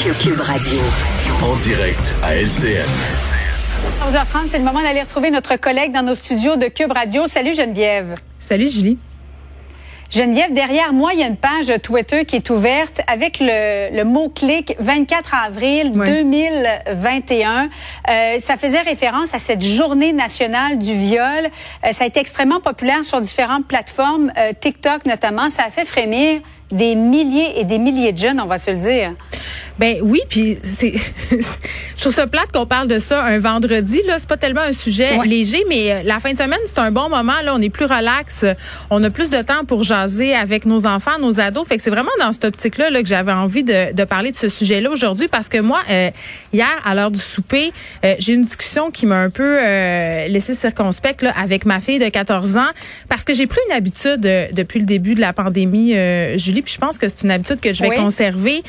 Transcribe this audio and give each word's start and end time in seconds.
Cube 0.00 0.40
Radio. 0.40 0.80
En 1.42 1.56
direct 1.56 2.14
à 2.22 2.34
LCN. 2.34 2.88
11h30, 4.08 4.48
c'est 4.50 4.56
le 4.56 4.64
moment 4.64 4.80
d'aller 4.80 5.02
retrouver 5.02 5.30
notre 5.30 5.56
collègue 5.56 5.92
dans 5.92 6.02
nos 6.02 6.14
studios 6.14 6.56
de 6.56 6.68
Cube 6.68 6.90
Radio. 6.90 7.26
Salut 7.26 7.54
Geneviève. 7.54 8.14
Salut 8.38 8.70
Julie. 8.70 8.96
Geneviève, 10.10 10.54
derrière 10.54 10.94
moi, 10.94 11.12
il 11.12 11.20
y 11.20 11.22
a 11.22 11.26
une 11.26 11.36
page 11.36 11.70
Twitter 11.82 12.24
qui 12.24 12.36
est 12.36 12.48
ouverte 12.48 13.02
avec 13.08 13.40
le, 13.40 14.02
mot-clic 14.04 14.74
24 14.78 15.34
avril 15.34 15.92
2021. 15.92 17.68
Euh, 18.08 18.38
ça 18.38 18.56
faisait 18.56 18.80
référence 18.80 19.34
à 19.34 19.38
cette 19.38 19.62
journée 19.62 20.14
nationale 20.14 20.78
du 20.78 20.94
viol. 20.94 21.50
Euh, 21.84 21.92
ça 21.92 22.04
a 22.04 22.06
été 22.06 22.20
extrêmement 22.20 22.60
populaire 22.60 23.04
sur 23.04 23.20
différentes 23.20 23.66
plateformes, 23.66 24.32
euh, 24.38 24.52
TikTok 24.58 25.04
notamment. 25.04 25.50
Ça 25.50 25.64
a 25.64 25.70
fait 25.70 25.84
frémir 25.84 26.40
des 26.72 26.94
milliers 26.94 27.60
et 27.60 27.64
des 27.64 27.78
milliers 27.78 28.12
de 28.12 28.18
jeunes, 28.18 28.40
on 28.40 28.46
va 28.46 28.58
se 28.58 28.70
le 28.70 28.78
dire. 28.78 29.14
Ben 29.80 29.96
oui, 30.02 30.20
puis 30.28 30.58
c'est 30.62 30.92
je 31.30 32.00
trouve 32.02 32.12
ça 32.12 32.26
plate 32.26 32.52
qu'on 32.52 32.66
parle 32.66 32.86
de 32.86 32.98
ça 32.98 33.24
un 33.24 33.38
vendredi 33.38 34.02
là, 34.06 34.18
c'est 34.18 34.28
pas 34.28 34.36
tellement 34.36 34.60
un 34.60 34.74
sujet 34.74 35.16
léger 35.24 35.64
mais 35.70 35.90
euh, 35.90 36.02
la 36.04 36.20
fin 36.20 36.34
de 36.34 36.36
semaine, 36.36 36.58
c'est 36.66 36.80
un 36.80 36.90
bon 36.90 37.08
moment 37.08 37.40
là, 37.42 37.54
on 37.54 37.62
est 37.62 37.70
plus 37.70 37.86
relax, 37.86 38.44
on 38.90 39.02
a 39.02 39.08
plus 39.08 39.30
de 39.30 39.40
temps 39.40 39.64
pour 39.66 39.82
jaser 39.82 40.34
avec 40.34 40.66
nos 40.66 40.86
enfants, 40.86 41.18
nos 41.18 41.40
ados, 41.40 41.66
fait 41.66 41.78
que 41.78 41.82
c'est 41.82 41.90
vraiment 41.90 42.10
dans 42.18 42.30
cette 42.30 42.44
optique 42.44 42.76
là, 42.76 42.90
là 42.90 43.02
que 43.02 43.08
j'avais 43.08 43.32
envie 43.32 43.64
de, 43.64 43.94
de, 43.94 44.04
parler 44.04 44.32
de 44.32 44.36
ce 44.36 44.50
sujet-là 44.50 44.90
aujourd'hui 44.90 45.28
parce 45.28 45.48
que 45.48 45.56
moi 45.56 45.80
euh, 45.90 46.10
hier 46.52 46.68
à 46.84 46.94
l'heure 46.94 47.10
du 47.10 47.20
souper, 47.20 47.72
euh, 48.04 48.16
j'ai 48.18 48.34
une 48.34 48.42
discussion 48.42 48.90
qui 48.90 49.06
m'a 49.06 49.16
un 49.16 49.30
peu 49.30 49.56
laissé 50.28 50.54
circonspect 50.54 51.22
là 51.22 51.32
avec 51.40 51.64
ma 51.64 51.80
fille 51.80 51.98
de 51.98 52.08
14 52.08 52.58
ans 52.58 52.70
parce 53.08 53.24
que 53.24 53.32
j'ai 53.32 53.46
pris 53.46 53.60
une 53.70 53.76
habitude 53.76 54.20
depuis 54.20 54.78
le 54.78 54.84
début 54.84 55.14
de 55.14 55.20
la 55.22 55.32
pandémie 55.32 55.94
Julie, 56.36 56.60
puis 56.60 56.74
je 56.74 56.78
pense 56.78 56.98
que 56.98 57.08
c'est 57.08 57.22
une 57.22 57.30
habitude 57.30 57.60
que 57.60 57.72
je 57.72 57.82
vais 57.82 57.96
conserver 57.96 58.62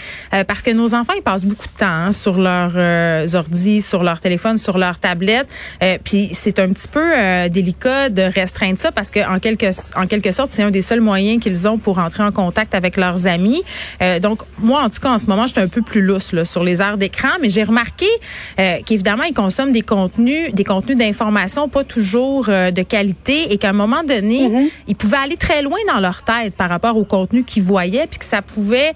parce 0.48 0.62
que 0.62 0.72
nos 0.72 0.94
enfants 0.94 1.01
enfants, 1.02 1.14
ils 1.18 1.24
passent 1.24 1.46
beaucoup 1.46 1.68
de 1.68 1.78
temps 1.78 1.86
hein, 1.88 2.12
sur 2.12 2.38
leurs 2.38 2.74
euh, 2.76 3.28
ordi, 3.34 3.82
sur 3.82 4.04
leur 4.04 4.20
téléphone, 4.20 4.58
sur 4.58 4.78
leur 4.78 5.00
tablette. 5.00 5.48
Euh, 5.84 5.98
puis 6.04 6.30
c'est 6.32 6.60
un 6.60 6.70
petit 6.70 6.88
peu 6.88 7.04
euh, 7.04 7.50
délicat 7.50 8.10
de 8.10 8.22
restreindre 8.22 8.78
ça 8.78 8.92
parce 8.92 9.10
que 9.10 9.20
en 9.20 9.40
quelque 9.40 9.66
en 9.96 10.08
quelque 10.08 10.32
sorte, 10.32 10.52
c'est 10.52 10.64
un 10.64 10.72
des 10.72 10.82
seuls 10.82 11.02
moyens 11.02 11.42
qu'ils 11.42 11.68
ont 11.68 11.78
pour 11.78 12.00
entrer 12.00 12.24
en 12.24 12.32
contact 12.32 12.76
avec 12.76 12.98
leurs 12.98 13.28
amis. 13.28 13.64
Euh, 14.02 14.20
donc 14.20 14.42
moi, 14.60 14.82
en 14.84 14.90
tout 14.90 15.00
cas, 15.00 15.10
en 15.10 15.18
ce 15.18 15.28
moment, 15.28 15.48
je 15.48 15.54
suis 15.54 15.62
un 15.62 15.68
peu 15.68 15.82
plus 15.82 16.02
lousse 16.02 16.34
là, 16.34 16.46
sur 16.46 16.64
les 16.64 16.82
heures 16.82 16.98
d'écran, 16.98 17.30
mais 17.42 17.50
j'ai 17.50 17.64
remarqué 17.64 18.08
qu'évidemment, 18.86 19.24
ils 19.24 19.34
consomment 19.34 19.72
des 19.72 19.82
contenus, 19.82 20.54
des 20.54 20.64
contenus 20.64 20.98
d'information 20.98 21.68
pas 21.68 21.84
toujours 21.84 22.46
de 22.46 22.82
qualité 22.82 23.52
et 23.54 23.58
qu'à 23.58 23.70
un 23.70 23.74
moment 23.74 24.04
donné, 24.04 24.48
mm-hmm. 24.48 24.70
ils 24.88 24.96
pouvaient 24.96 25.18
aller 25.18 25.38
très 25.38 25.62
loin 25.62 25.80
dans 25.88 26.00
leur 26.00 26.24
tête 26.24 26.54
par 26.56 26.70
rapport 26.70 26.98
au 26.98 27.04
contenu 27.04 27.44
qu'ils 27.44 27.64
voyaient, 27.64 28.08
puis 28.08 28.20
que 28.20 28.26
ça 28.26 28.42
pouvait 28.42 28.94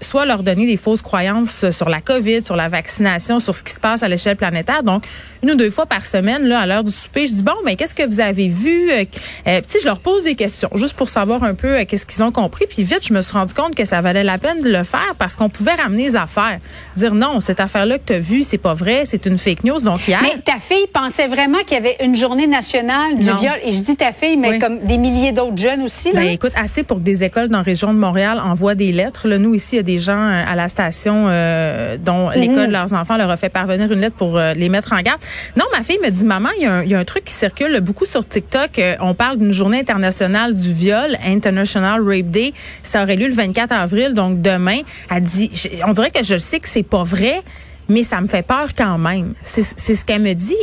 soit 0.00 0.26
leur 0.26 0.42
donner 0.42 0.66
des 0.66 0.76
fausses 0.76 1.02
croyances 1.02 1.43
sur 1.50 1.88
la 1.88 2.00
COVID, 2.00 2.44
sur 2.44 2.56
la 2.56 2.68
vaccination, 2.68 3.40
sur 3.40 3.54
ce 3.54 3.62
qui 3.62 3.72
se 3.72 3.80
passe 3.80 4.02
à 4.02 4.08
l'échelle 4.08 4.36
planétaire. 4.36 4.82
Donc, 4.82 5.04
une 5.42 5.50
ou 5.50 5.54
deux 5.56 5.70
fois 5.70 5.86
par 5.86 6.06
semaine, 6.06 6.44
là, 6.44 6.60
à 6.60 6.66
l'heure 6.66 6.84
du 6.84 6.92
souper, 6.92 7.26
je 7.26 7.34
dis 7.34 7.42
bon, 7.42 7.52
mais 7.64 7.76
qu'est-ce 7.76 7.94
que 7.94 8.06
vous 8.06 8.20
avez 8.20 8.48
vu? 8.48 8.90
Euh, 8.90 9.04
euh 9.46 9.60
Puis 9.60 9.80
je 9.80 9.86
leur 9.86 10.00
pose 10.00 10.22
des 10.24 10.34
questions, 10.34 10.70
juste 10.74 10.94
pour 10.94 11.08
savoir 11.08 11.44
un 11.44 11.54
peu 11.54 11.78
euh, 11.78 11.84
qu'est-ce 11.86 12.06
qu'ils 12.06 12.22
ont 12.22 12.32
compris. 12.32 12.66
Puis 12.66 12.82
vite, 12.82 13.06
je 13.06 13.12
me 13.12 13.20
suis 13.20 13.34
rendu 13.34 13.52
compte 13.52 13.74
que 13.74 13.84
ça 13.84 14.00
valait 14.00 14.24
la 14.24 14.38
peine 14.38 14.62
de 14.62 14.70
le 14.70 14.84
faire 14.84 15.14
parce 15.18 15.36
qu'on 15.36 15.48
pouvait 15.48 15.74
ramener 15.74 16.04
les 16.04 16.16
affaires, 16.16 16.60
dire 16.96 17.14
non, 17.14 17.40
cette 17.40 17.60
affaire-là 17.60 17.98
que 17.98 18.04
tu 18.06 18.12
as 18.14 18.18
vue, 18.18 18.42
c'est 18.42 18.58
pas 18.58 18.74
vrai, 18.74 19.04
c'est 19.04 19.26
une 19.26 19.36
fake 19.36 19.64
news. 19.64 19.80
Donc 19.80 20.08
hier. 20.08 20.20
Mais 20.22 20.40
ta 20.40 20.56
fille 20.58 20.86
pensait 20.92 21.26
vraiment 21.26 21.58
qu'il 21.58 21.76
y 21.76 21.80
avait 21.80 21.96
une 22.02 22.16
journée 22.16 22.46
nationale 22.46 23.16
du 23.16 23.24
viol? 23.24 23.58
Et 23.62 23.72
je 23.72 23.80
dis 23.80 23.96
ta 23.96 24.12
fille, 24.12 24.36
mais 24.36 24.58
comme 24.58 24.80
des 24.80 24.96
milliers 24.96 25.32
d'autres 25.32 25.56
jeunes 25.56 25.82
aussi. 25.82 26.12
Là. 26.12 26.20
Ben, 26.20 26.30
écoute, 26.30 26.52
assez 26.56 26.82
pour 26.82 26.98
que 26.98 27.02
des 27.02 27.24
écoles 27.24 27.48
dans 27.48 27.58
la 27.58 27.64
région 27.64 27.92
de 27.92 27.98
Montréal 27.98 28.40
envoient 28.42 28.74
des 28.74 28.92
lettres. 28.92 29.28
Là, 29.28 29.38
nous 29.38 29.54
ici, 29.54 29.74
il 29.74 29.76
y 29.76 29.80
a 29.80 29.82
des 29.82 29.98
gens 29.98 30.18
euh, 30.18 30.44
à 30.46 30.54
la 30.54 30.68
station 30.68 31.23
euh, 31.28 31.96
dont 31.98 32.28
mhm. 32.28 32.34
l'école 32.36 32.66
de 32.68 32.72
leurs 32.72 32.92
enfants 32.92 33.16
leur 33.16 33.30
a 33.30 33.36
fait 33.36 33.48
parvenir 33.48 33.90
une 33.90 34.00
lettre 34.00 34.16
pour 34.16 34.38
euh, 34.38 34.54
les 34.54 34.68
mettre 34.68 34.92
en 34.92 35.00
garde. 35.00 35.20
Non, 35.56 35.64
ma 35.72 35.82
fille 35.82 35.98
me 36.02 36.10
dit, 36.10 36.24
maman, 36.24 36.50
il 36.56 36.62
y, 36.62 36.66
a 36.66 36.74
un, 36.74 36.82
il 36.82 36.90
y 36.90 36.94
a 36.94 36.98
un 36.98 37.04
truc 37.04 37.24
qui 37.24 37.32
circule 37.32 37.80
beaucoup 37.80 38.06
sur 38.06 38.26
TikTok. 38.26 38.78
Euh, 38.78 38.96
on 39.00 39.14
parle 39.14 39.38
d'une 39.38 39.52
journée 39.52 39.80
internationale 39.80 40.54
du 40.54 40.72
viol, 40.72 41.16
International 41.24 42.00
Rape 42.02 42.30
Day. 42.30 42.52
Ça 42.82 43.02
aurait 43.02 43.16
lieu 43.16 43.28
le 43.28 43.34
24 43.34 43.72
avril, 43.72 44.14
donc 44.14 44.40
demain. 44.40 44.80
Elle 45.10 45.22
dit, 45.22 45.50
on 45.86 45.92
dirait 45.92 46.10
que 46.10 46.24
je 46.24 46.38
sais 46.38 46.60
que 46.60 46.68
c'est 46.68 46.82
pas 46.82 47.02
vrai, 47.02 47.42
mais 47.88 48.02
ça 48.02 48.20
me 48.20 48.26
fait 48.26 48.42
peur 48.42 48.68
quand 48.76 48.98
même. 48.98 49.34
C'est 49.42 49.62
ce 49.62 50.04
qu'elle 50.04 50.22
me 50.22 50.32
dit. 50.32 50.56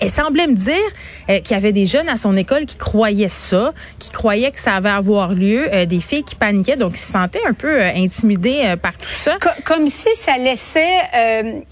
Elle, 0.00 0.10
semblait 0.10 0.46
me 0.46 0.54
dire 0.54 0.74
euh, 1.30 1.40
qu'il 1.40 1.54
y 1.54 1.58
avait 1.58 1.72
des 1.72 1.86
jeunes 1.86 2.08
à 2.08 2.16
son 2.16 2.36
école 2.36 2.66
qui 2.66 2.76
croyaient 2.76 3.28
ça, 3.28 3.72
qui 3.98 4.10
croyaient 4.10 4.50
que 4.50 4.60
ça 4.60 4.74
avait 4.74 4.90
avoir 4.90 5.32
lieu, 5.32 5.72
euh, 5.72 5.86
des 5.86 6.00
filles 6.00 6.24
qui 6.24 6.34
paniquaient, 6.34 6.76
donc 6.76 6.92
qui 6.94 7.00
se 7.00 7.10
sentaient 7.10 7.44
un 7.48 7.54
peu 7.54 7.80
euh, 7.80 7.90
intimidées 7.96 8.74
par 8.80 8.92
tout 8.92 9.06
ça. 9.08 9.38
comme 9.64 9.88
si 9.88 10.14
ça 10.14 10.36
laissait 10.38 10.82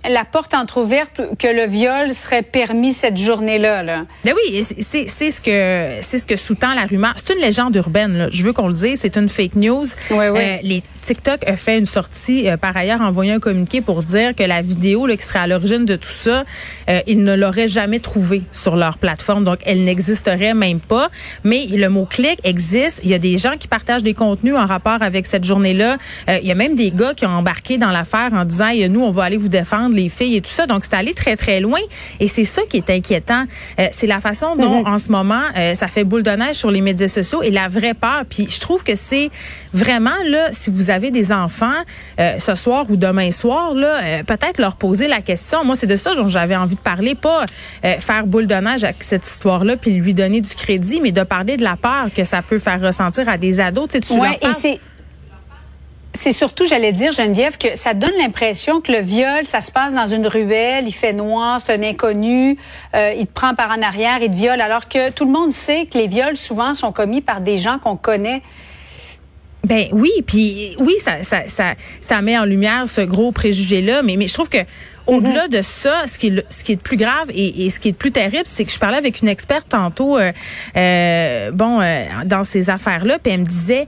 la 0.09 0.25
porte 0.25 0.55
entrouverte 0.55 1.21
que 1.39 1.47
le 1.47 1.65
viol 1.65 2.11
serait 2.12 2.43
permis 2.43 2.93
cette 2.93 3.19
journée-là. 3.19 3.83
Là. 3.83 4.07
Ben 4.25 4.34
oui, 4.34 4.62
c'est 4.62 5.07
ce 5.07 5.41
que 5.41 6.03
c'est 6.03 6.19
ce 6.19 6.27
que 6.27 6.37
sous-tend 6.37 6.75
la 6.75 6.87
rumeur. 6.87 7.15
C'est 7.17 7.34
une 7.34 7.41
légende 7.41 7.75
urbaine. 7.77 8.17
Là. 8.17 8.28
Je 8.31 8.45
veux 8.45 8.53
qu'on 8.53 8.69
le 8.69 8.75
dise, 8.75 9.01
c'est 9.01 9.17
une 9.17 9.28
fake 9.28 9.57
news. 9.57 9.87
Oui, 10.11 10.27
oui. 10.28 10.41
les 10.62 10.83
TikTok 11.03 11.47
a 11.47 11.57
fait 11.57 11.78
une 11.78 11.87
sortie 11.87 12.49
par 12.61 12.77
ailleurs 12.77 13.01
envoyé 13.01 13.33
un 13.33 13.41
communiqué 13.41 13.81
pour 13.81 14.03
dire 14.03 14.34
que 14.34 14.43
la 14.43 14.62
vidéo 14.62 14.80
vidéo 14.81 15.07
là, 15.07 15.17
qui 15.17 15.25
serait 15.25 15.41
à 15.41 15.47
l'origine 15.47 15.85
de 15.85 15.97
tout 15.97 16.11
ça, 16.11 16.45
euh, 16.89 17.01
ils 17.07 17.23
ne 17.23 17.35
l'auraient 17.35 17.69
jamais 17.69 18.01
trouvé 18.01 18.43
sur 18.51 18.77
leur 18.77 18.97
plateforme. 18.97 19.45
Donc, 19.45 19.59
elle 19.67 19.85
n'existerait 19.85 20.55
même 20.55 20.81
pas. 20.81 21.09
Mais 21.45 21.67
le 21.67 21.89
mot-clic 21.89 22.39
existe. 22.45 23.01
Il 23.05 23.11
y 23.11 23.15
a 23.15 23.19
des 23.19 23.37
gens 23.37 23.57
qui 23.59 23.69
partagent 23.69 24.03
des 24.03 24.15
contenus 24.15 24.55
en 24.55 24.67
rapport 24.67 25.03
avec 25.03 25.27
cette 25.27 25.45
journée-là. 25.45 25.99
Euh, 26.29 26.39
il 26.43 26.49
y 26.49 26.53
a 26.53 26.55
même 26.55 26.75
des 26.75 26.91
gars 26.91 27.15
qui 27.15 27.27
ont 27.27 27.31
embarqué 27.31 27.77
dans 27.77 27.91
l'affaire 27.91 28.31
en 28.33 28.45
disant, 28.45 28.71
nous, 28.89 29.03
on 29.03 29.11
va 29.11 29.25
aller 29.25 29.37
vous 29.37 29.49
défendre, 29.49 29.95
les 29.95 30.09
filles 30.09 30.37
et 30.37 30.41
tout 30.41 30.51
ça. 30.51 30.67
Donc, 30.67 30.85
c'est 30.85 30.95
allé 30.95 31.13
très, 31.13 31.37
très 31.37 31.61
loin. 31.61 31.81
Et 32.19 32.29
c'est 32.29 32.45
ça 32.45 32.63
qui 32.69 32.79
est 32.79 32.91
inquiétant. 32.91 33.45
Euh, 33.79 33.89
c'est 33.93 34.07
la 34.07 34.21
façon 34.21 34.57
dont, 34.57 34.83
mm-hmm. 34.83 34.95
en 34.95 34.99
ce 34.99 35.13
moment, 35.13 35.43
ça 35.75 35.89
fait 35.89 36.05
boule 36.05 36.23
de 36.23 36.31
neige 36.31 36.57
sur 36.57 36.71
les 36.71 36.81
médias 36.81 37.09
sociaux 37.09 37.43
et 37.43 37.51
la 37.51 37.69
vraie 37.69 37.95
peur. 37.95 38.23
Puis, 38.29 38.47
je 38.49 38.61
trouve 38.61 38.83
que 38.83 38.95
c'est 38.95 39.31
vraiment, 39.73 40.11
là, 40.27 40.49
si 40.53 40.71
vous 40.71 40.91
avez 40.91 41.11
des 41.11 41.33
enfants 41.33 41.67
ce 42.19 42.55
soir 42.55 42.87
ou 42.89 42.97
demain 42.97 43.31
soir, 43.31 43.75
là, 43.75 44.23
peut-être 44.25 44.59
leur 44.59 44.77
poser 44.77 45.09
la 45.09 45.21
question. 45.21 45.65
Moi, 45.65 45.77
c'est 45.77 45.87
de 45.87 45.97
ça 45.97 46.15
dont 46.15 46.29
j'avais 46.29 46.57
envie 46.57 46.75
de 46.75 46.81
parler, 46.81 47.15
pas 47.15 47.45
euh, 47.85 47.99
faire 47.99 48.27
boule 48.27 48.47
de 48.47 48.55
neige 48.55 48.85
avec 48.85 49.03
cette 49.03 49.27
histoire-là 49.27 49.77
puis 49.77 49.93
lui 49.93 50.15
donner 50.15 50.41
du 50.41 50.55
crédit, 50.55 51.01
mais 51.01 51.13
de 51.13 51.23
parler 51.23 51.57
de 51.57 51.63
la 51.63 51.77
peur 51.77 52.09
que 52.15 52.25
ça 52.25 52.43
peut 52.43 52.59
faire 52.59 52.81
ressentir 52.81 53.29
à 53.29 53.39
des 53.39 53.61
ados. 53.61 53.89
Tu, 53.89 53.99
sais, 53.99 54.15
tu 54.15 54.21
ouais, 54.21 54.39
et 54.43 54.53
c'est 54.59 54.81
c'est 56.13 56.33
surtout, 56.33 56.67
j'allais 56.67 56.91
dire, 56.91 57.13
Geneviève, 57.13 57.57
que 57.57 57.77
ça 57.77 57.95
donne 57.95 58.13
l'impression 58.19 58.81
que 58.81 58.91
le 58.91 58.99
viol, 58.99 59.47
ça 59.47 59.61
se 59.61 59.71
passe 59.71 59.95
dans 59.95 60.09
une 60.09 60.27
ruelle, 60.27 60.89
il 60.89 60.93
fait 60.93 61.13
noir, 61.13 61.61
c'est 61.65 61.73
un 61.73 61.83
inconnu, 61.85 62.59
euh, 62.97 63.15
il 63.17 63.29
te 63.29 63.33
prend 63.33 63.55
par 63.55 63.71
en 63.71 63.81
arrière, 63.81 64.19
il 64.21 64.29
te 64.29 64.37
viole, 64.37 64.61
alors 64.61 64.89
que 64.89 65.11
tout 65.13 65.25
le 65.25 65.31
monde 65.31 65.53
sait 65.53 65.87
que 65.87 65.97
les 65.97 66.09
viols 66.09 66.37
souvent 66.37 66.75
sont 66.75 66.91
commis 66.91 67.21
par 67.21 67.41
des 67.41 67.59
gens 67.59 67.79
qu'on 67.79 67.97
connaît. 67.97 68.43
Ben 69.65 69.87
oui, 69.92 70.10
puis 70.27 70.74
oui, 70.78 70.95
ça, 70.98 71.22
ça, 71.22 71.42
ça, 71.47 71.74
ça 72.01 72.22
met 72.22 72.39
en 72.39 72.45
lumière 72.45 72.89
ce 72.89 73.03
gros 73.03 73.30
préjugé-là, 73.30 74.03
mais, 74.03 74.16
mais 74.16 74.27
je 74.27 74.34
trouve 74.34 74.48
que 74.48 74.65
au-delà 75.07 75.47
mm-hmm. 75.47 75.59
de 75.59 75.62
ça, 75.62 76.07
ce 76.07 76.18
qui 76.18 76.28
est 76.28 76.30
le, 76.30 76.45
ce 76.48 76.65
qui 76.65 76.72
est 76.72 76.83
plus 76.83 76.97
grave 76.97 77.28
et, 77.30 77.66
et 77.66 77.71
ce 77.71 77.80
qui 77.80 77.89
est 77.89 77.92
le 77.92 77.97
plus 77.97 78.12
terrible, 78.12 78.45
c'est 78.47 78.65
que 78.65 78.72
je 78.72 78.78
parlais 78.78 78.97
avec 78.97 79.21
une 79.22 79.28
experte 79.28 79.68
tantôt, 79.68 80.18
euh, 80.18 80.33
euh, 80.77 81.51
bon, 81.51 81.80
euh, 81.80 82.04
dans 82.24 82.45
ces 82.45 82.71
affaires-là, 82.71 83.18
puis 83.18 83.33
elle 83.33 83.41
me 83.41 83.45
disait, 83.45 83.86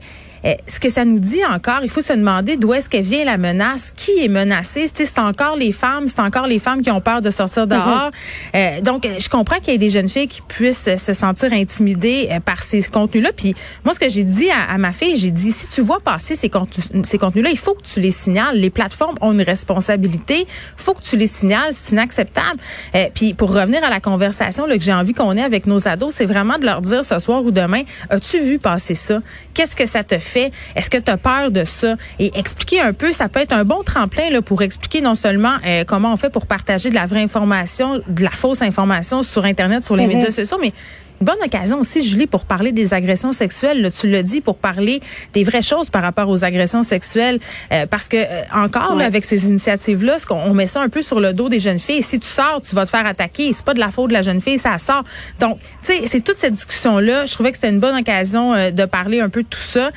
ce 0.67 0.79
que 0.79 0.89
ça 0.89 1.05
nous 1.05 1.19
dit 1.19 1.43
encore, 1.45 1.79
il 1.83 1.89
faut 1.89 2.01
se 2.01 2.13
demander 2.13 2.57
d'où 2.57 2.73
est-ce 2.73 2.89
qu'elle 2.89 3.03
vient 3.03 3.23
la 3.23 3.37
menace, 3.37 3.91
qui 3.95 4.11
est 4.23 4.27
menacé. 4.27 4.85
C'est 4.93 5.19
encore 5.19 5.55
les 5.55 5.71
femmes, 5.71 6.07
c'est 6.07 6.19
encore 6.19 6.47
les 6.47 6.59
femmes 6.59 6.81
qui 6.81 6.91
ont 6.91 7.01
peur 7.01 7.21
de 7.21 7.29
sortir 7.29 7.67
dehors. 7.67 8.11
Mhm. 8.11 8.11
euh, 8.55 8.81
donc, 8.81 9.07
je 9.17 9.29
comprends 9.29 9.57
qu'il 9.57 9.73
y 9.73 9.75
ait 9.75 9.79
des 9.79 9.89
jeunes 9.89 10.09
filles 10.09 10.27
qui 10.27 10.41
puissent 10.41 10.95
se 10.95 11.13
sentir 11.13 11.53
intimidées 11.53 12.29
euh, 12.31 12.39
par 12.39 12.61
ces 12.63 12.81
contenus-là. 12.83 13.31
Puis 13.35 13.55
moi, 13.85 13.93
ce 13.93 13.99
que 13.99 14.09
j'ai 14.09 14.23
dit 14.23 14.49
à, 14.49 14.77
ma 14.77 14.91
fille, 14.91 15.15
j'ai 15.15 15.31
dit, 15.31 15.51
si 15.51 15.67
tu 15.67 15.81
vois 15.81 15.99
passer 15.99 16.35
ces, 16.35 16.49
contenus, 16.49 16.89
ces 17.03 17.17
contenus-là, 17.17 17.51
il 17.51 17.57
faut 17.57 17.73
que 17.73 17.83
tu 17.83 17.99
les 17.99 18.11
signales. 18.11 18.57
Les 18.57 18.69
plateformes 18.69 19.15
ont 19.21 19.31
une 19.31 19.41
responsabilité. 19.41 20.47
faut 20.77 20.93
que 20.93 21.01
tu 21.01 21.17
les 21.17 21.27
signales. 21.27 21.71
C'est 21.71 21.93
inacceptable. 21.93 22.59
Euh, 22.95 23.07
puis 23.13 23.33
pour 23.33 23.53
revenir 23.53 23.83
à 23.83 23.89
la 23.89 23.99
conversation 23.99 24.65
là, 24.65 24.77
que 24.77 24.83
j'ai 24.83 24.93
envie 24.93 25.13
qu'on 25.13 25.37
ait 25.37 25.43
avec 25.43 25.67
nos 25.67 25.87
ados, 25.87 26.13
c'est 26.13 26.25
vraiment 26.25 26.57
de 26.57 26.65
leur 26.65 26.81
dire 26.81 27.05
ce 27.05 27.19
soir 27.19 27.43
ou 27.43 27.51
demain, 27.51 27.83
as-tu 28.09 28.39
vu 28.39 28.59
passer 28.59 28.95
ça? 28.95 29.21
Qu'est-ce 29.53 29.75
que 29.75 29.85
ça 29.85 30.03
te 30.03 30.17
fait? 30.17 30.32
Fait? 30.33 30.51
Est-ce 30.75 30.89
que 30.89 30.97
tu 30.97 31.11
as 31.11 31.17
peur 31.17 31.51
de 31.51 31.63
ça? 31.63 31.95
Et 32.19 32.31
expliquer 32.37 32.81
un 32.81 32.93
peu, 32.93 33.11
ça 33.13 33.29
peut 33.29 33.39
être 33.39 33.53
un 33.53 33.63
bon 33.63 33.83
tremplin 33.83 34.29
là, 34.29 34.41
pour 34.41 34.61
expliquer 34.61 35.01
non 35.01 35.15
seulement 35.15 35.55
euh, 35.65 35.83
comment 35.85 36.13
on 36.13 36.17
fait 36.17 36.29
pour 36.29 36.45
partager 36.45 36.89
de 36.89 36.95
la 36.95 37.05
vraie 37.05 37.21
information, 37.21 38.01
de 38.07 38.23
la 38.23 38.31
fausse 38.31 38.61
information 38.61 39.21
sur 39.23 39.45
Internet, 39.45 39.85
sur 39.85 39.95
les 39.95 40.07
médias 40.07 40.31
sociaux, 40.31 40.57
mais 40.59 40.73
bonne 41.23 41.41
occasion 41.43 41.79
aussi, 41.79 42.01
Julie, 42.01 42.27
pour 42.27 42.45
parler 42.45 42.71
des 42.71 42.93
agressions 42.93 43.31
sexuelles. 43.31 43.89
tu 43.97 44.09
le 44.09 44.23
dis, 44.23 44.41
pour 44.41 44.57
parler 44.57 45.01
des 45.33 45.43
vraies 45.43 45.61
choses 45.61 45.89
par 45.89 46.01
rapport 46.01 46.29
aux 46.29 46.43
agressions 46.43 46.83
sexuelles. 46.83 47.39
Euh, 47.71 47.85
parce 47.85 48.07
que, 48.07 48.17
euh, 48.17 48.43
encore, 48.53 48.99
avec 48.99 49.25
ces 49.25 49.47
initiatives-là, 49.47 50.17
on 50.29 50.53
met 50.53 50.67
ça 50.67 50.81
un 50.81 50.89
peu 50.89 51.01
sur 51.01 51.19
le 51.19 51.33
dos 51.33 51.49
des 51.49 51.59
jeunes 51.59 51.79
filles. 51.79 52.03
Si 52.03 52.19
tu 52.19 52.27
sors, 52.27 52.61
tu 52.61 52.75
vas 52.75 52.85
te 52.85 52.89
faire 52.89 53.05
attaquer. 53.05 53.53
C'est 53.53 53.65
pas 53.65 53.73
de 53.73 53.79
la 53.79 53.91
faute 53.91 54.09
de 54.09 54.13
la 54.13 54.21
jeune 54.21 54.41
fille, 54.41 54.57
ça 54.57 54.77
sort. 54.77 55.03
Donc, 55.39 55.59
tu 55.59 55.93
sais, 55.93 56.01
c'est 56.05 56.21
toute 56.21 56.37
cette 56.37 56.53
discussion-là. 56.53 57.25
Je 57.25 57.33
trouvais 57.33 57.51
que 57.51 57.57
c'était 57.57 57.69
une 57.69 57.79
bonne 57.79 57.95
occasion 57.95 58.53
euh, 58.53 58.71
de 58.71 58.85
parler 58.85 59.19
un 59.19 59.29
peu 59.29 59.43
de 59.43 59.47
tout 59.47 59.59
ça 59.59 59.89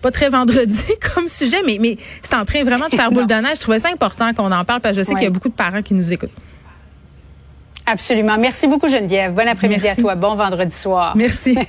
pas 0.00 0.10
très 0.10 0.30
vendredi 0.30 0.82
comme 1.14 1.28
sujet, 1.28 1.58
mais, 1.66 1.76
mais 1.78 1.98
c'est 2.22 2.34
en 2.34 2.46
train 2.46 2.64
vraiment 2.64 2.88
de 2.88 2.94
faire 2.94 3.10
boule 3.12 3.26
de 3.26 3.34
neige. 3.34 3.56
Je 3.56 3.60
trouvais 3.60 3.80
ça 3.80 3.90
important 3.92 4.32
qu'on 4.32 4.50
en 4.50 4.64
parle 4.64 4.80
parce 4.80 4.96
que 4.96 5.02
je 5.02 5.06
sais 5.06 5.12
qu'il 5.12 5.24
y 5.24 5.26
a 5.26 5.30
beaucoup 5.30 5.50
de 5.50 5.54
parents 5.54 5.82
qui 5.82 5.92
nous 5.92 6.10
écoutent. 6.10 6.32
Absolument. 7.90 8.38
Merci 8.38 8.68
beaucoup, 8.68 8.88
Geneviève. 8.88 9.34
Bon 9.34 9.48
après-midi 9.48 9.88
à 9.88 9.96
toi. 9.96 10.14
Bon 10.14 10.34
vendredi 10.36 10.74
soir. 10.74 11.12
Merci. 11.16 11.58